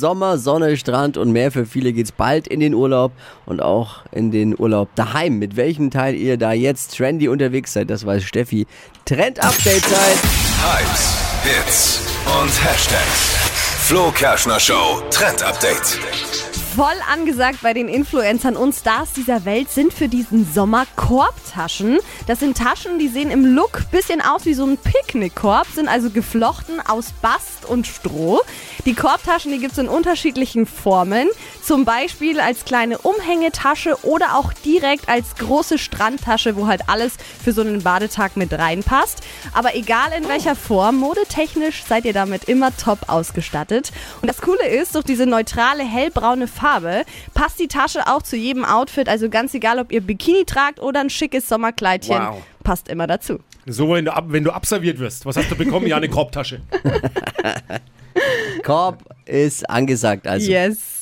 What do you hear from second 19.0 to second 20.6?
dieser Welt sind für diesen